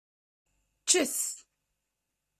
[0.83, 1.17] Ččet.